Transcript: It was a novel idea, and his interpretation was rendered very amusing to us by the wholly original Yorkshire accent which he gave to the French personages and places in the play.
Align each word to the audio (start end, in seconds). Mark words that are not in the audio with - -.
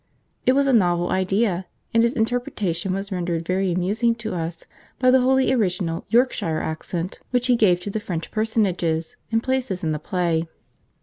It 0.47 0.53
was 0.53 0.65
a 0.65 0.73
novel 0.73 1.11
idea, 1.11 1.67
and 1.93 2.01
his 2.01 2.15
interpretation 2.15 2.91
was 2.91 3.11
rendered 3.11 3.45
very 3.45 3.71
amusing 3.71 4.15
to 4.15 4.33
us 4.33 4.65
by 4.97 5.11
the 5.11 5.21
wholly 5.21 5.53
original 5.53 6.05
Yorkshire 6.09 6.59
accent 6.59 7.19
which 7.29 7.45
he 7.45 7.55
gave 7.55 7.81
to 7.81 7.91
the 7.91 7.99
French 7.99 8.31
personages 8.31 9.15
and 9.31 9.43
places 9.43 9.83
in 9.83 9.91
the 9.91 9.99
play. 9.99 10.47